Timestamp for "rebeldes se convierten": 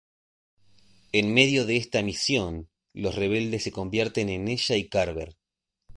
3.13-4.29